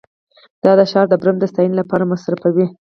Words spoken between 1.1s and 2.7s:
برم د ستاینې لپاره مصرفوي